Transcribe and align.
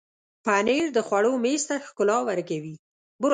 پنېر 0.45 0.85
د 0.93 0.97
خوړو 1.07 1.31
میز 1.43 1.61
ته 1.69 1.75
ښکلا 1.87 2.17
ورکوي. 2.27 2.75